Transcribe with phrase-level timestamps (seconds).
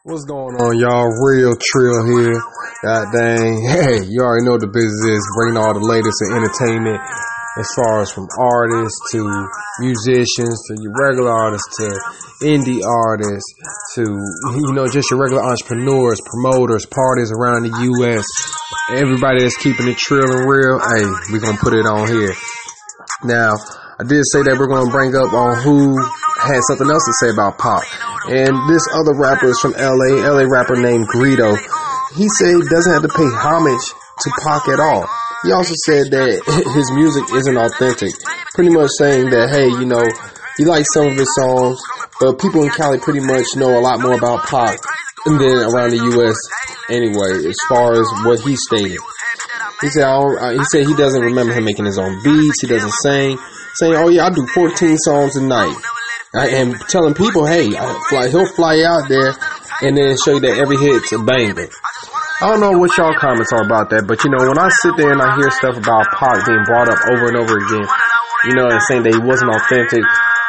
[0.00, 1.12] What's going on, y'all?
[1.28, 2.40] Real Trill here.
[2.80, 3.52] God dang.
[3.68, 5.20] Hey, you already know the business is.
[5.36, 6.96] Bringing all the latest in entertainment
[7.60, 9.20] as far as from artists to
[9.84, 11.92] musicians to your regular artists to
[12.40, 13.52] indie artists
[14.00, 18.24] to, you know, just your regular entrepreneurs, promoters, parties around the U.S.
[18.96, 20.80] Everybody that's keeping it trill and real.
[20.80, 22.32] Hey, we're going to put it on here.
[23.28, 23.52] Now,
[24.00, 25.92] I did say that we're going to bring up on who
[26.40, 28.09] had something else to say about Pac.
[28.28, 31.56] And this other rapper is from LA, LA rapper named Greedo.
[32.16, 33.86] He said he doesn't have to pay homage
[34.20, 35.08] to Pac at all.
[35.42, 36.42] He also said that
[36.76, 38.12] his music isn't authentic.
[38.52, 40.04] Pretty much saying that, hey, you know,
[40.58, 41.80] he likes some of his songs,
[42.20, 44.76] but people in Cali pretty much know a lot more about Pac
[45.24, 46.36] than around the U.S.
[46.90, 49.00] anyway, as far as what he stated.
[49.80, 52.60] He said, uh, he said he doesn't remember him making his own beats.
[52.60, 53.38] He doesn't sing
[53.80, 55.76] saying, "Oh yeah, I do 14 songs a night,"
[56.32, 57.70] and telling people, "Hey,
[58.08, 59.34] fly, he'll fly out there
[59.82, 61.68] and then show you that every hit's a banger."
[62.40, 64.96] I don't know what y'all comments are about that, but you know, when I sit
[64.96, 67.84] there and I hear stuff about Pac being brought up over and over again,
[68.48, 70.00] you know, and saying that he wasn't authentic,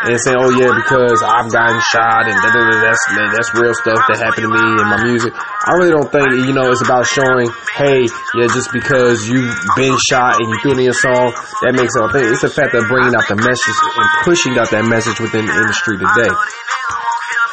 [0.00, 3.04] and saying, "Oh yeah, because I've gotten shot and da, da, da, that's
[3.36, 6.56] that's real stuff that happened to me in my music." I really don't think you
[6.56, 10.88] know it's about showing, "Hey, yeah, just because you've been shot and you threw in
[10.88, 14.08] your song, that makes it authentic." It's the fact of bringing out the message and
[14.24, 16.32] pushing out that message within the industry today.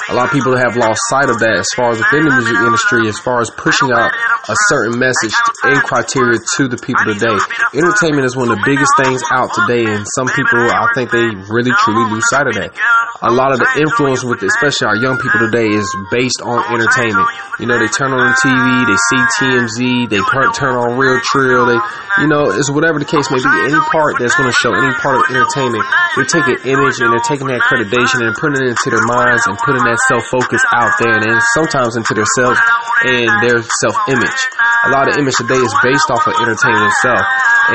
[0.10, 2.56] A lot of people have lost sight of that as far as within the music
[2.64, 4.08] industry, as far as pushing out
[4.48, 5.36] a certain message
[5.68, 7.36] and criteria to the people today.
[7.76, 11.28] Entertainment is one of the biggest things out today, and some people, I think they
[11.52, 12.72] really truly lose sight of that.
[13.18, 17.26] A lot of the influence with, especially our young people today, is based on entertainment.
[17.58, 19.80] You know, they turn on the TV, they see TMZ,
[20.14, 20.22] they
[20.54, 21.82] turn on Real Trill, they,
[22.22, 23.50] you know, it's whatever the case may be.
[23.74, 25.82] Any part that's going to show any part of entertainment,
[26.14, 29.50] they take an image and they're taking that accreditation and putting it into their minds
[29.50, 32.62] and putting that self focus out there, and then sometimes into themselves
[33.02, 34.42] and their self image.
[34.86, 37.26] A lot of image today is based off of entertainment itself.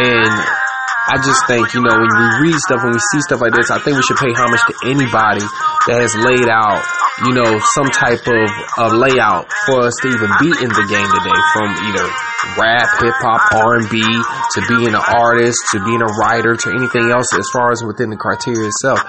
[0.06, 0.61] And
[1.08, 3.70] I just think, you know, when we read stuff, when we see stuff like this,
[3.70, 5.42] I think we should pay homage to anybody
[5.90, 6.78] that has laid out,
[7.26, 11.10] you know, some type of, of layout for us to even be in the game
[11.10, 16.56] today from either rap, hip hop, R&B to being an artist, to being a writer,
[16.56, 19.02] to anything else as far as within the criteria itself.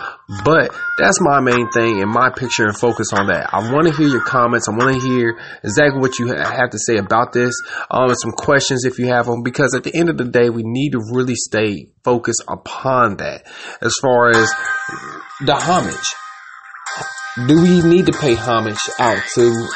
[0.46, 3.50] But that's my main thing and my picture and focus on that.
[3.52, 4.68] I want to hear your comments.
[4.70, 7.54] I want to hear exactly what you have to say about this.
[7.90, 10.64] Um, some questions if you have them, because at the end of the day, we
[10.64, 13.48] need to really stay focused upon that
[13.82, 14.52] as far as
[15.42, 16.06] the homage
[17.48, 19.68] do we need to pay homage out to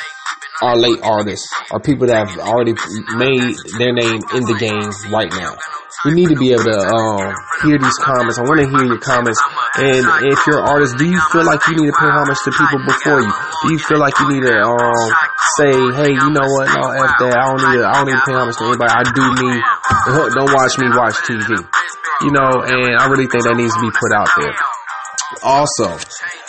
[0.61, 2.73] our late artists or people that have already
[3.15, 5.55] made their name in the game right now?
[6.05, 7.33] We need to be able to um,
[7.65, 8.37] hear these comments.
[8.37, 9.41] I want to hear your comments.
[9.81, 12.51] And if you're an artist, do you feel like you need to pay homage to
[12.53, 13.33] people before you?
[13.33, 15.03] Do you feel like you need to um,
[15.57, 16.69] say, "Hey, you know what?
[16.69, 17.33] No, f that.
[17.33, 17.83] I don't need to.
[17.89, 18.93] I don't need to pay homage to anybody.
[18.93, 19.51] I do me.
[20.37, 23.89] Don't watch me watch TV." You know, and I really think that needs to be
[23.89, 24.53] put out there.
[25.41, 25.97] Also,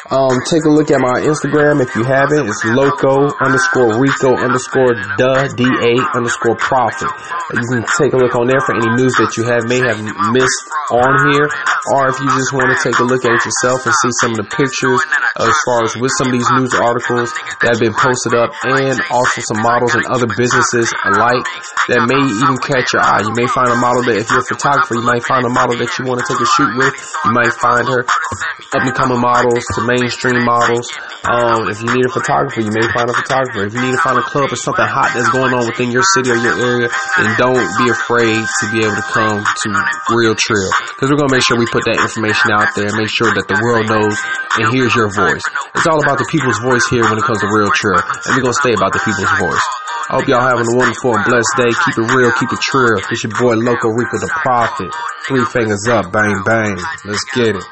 [0.08, 2.48] um, take a look at my Instagram if you haven't.
[2.48, 7.12] It's loco underscore rico underscore the da underscore profit.
[7.52, 10.00] You can take a look on there for any news that you have may have
[10.32, 11.48] missed on here,
[11.92, 14.32] or if you just want to take a look at it yourself and see some
[14.32, 15.00] of the pictures
[15.36, 17.28] as far as with some of these news articles
[17.60, 21.44] that have been posted up, and also some models and other businesses alike
[21.92, 23.20] that may even catch your eye.
[23.24, 25.76] You may find a model that if you're a photographer, you might find a model
[25.76, 26.96] that you want to take a shoot with.
[27.28, 30.86] You might find her up and coming models to mainstream models.
[31.26, 33.66] Um, if you need a photographer, you may find a photographer.
[33.66, 36.06] If you need to find a club or something hot that's going on within your
[36.14, 36.88] city or your area,
[37.18, 39.68] then don't be afraid to be able to come to
[40.14, 40.70] Real Trill.
[40.94, 43.50] Because we're to make sure we put that information out there and make sure that
[43.50, 44.16] the world knows
[44.56, 45.42] and hears your voice.
[45.74, 47.98] It's all about the people's voice here when it comes to Real Trill.
[47.98, 49.66] And we're to stay about the people's voice.
[50.08, 51.68] I hope y'all having a wonderful and blessed day.
[51.68, 52.96] Keep it real, keep it trill.
[52.96, 54.88] It's your boy Loco Rico the Prophet.
[55.28, 56.78] Three fingers up, bang bang.
[57.04, 57.64] Let's get it.